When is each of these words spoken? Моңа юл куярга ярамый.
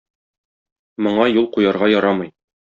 Моңа 1.09 1.27
юл 1.33 1.47
куярга 1.59 1.91
ярамый. 1.93 2.35